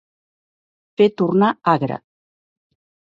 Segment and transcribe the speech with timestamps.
[1.01, 1.99] Fer tornar agre.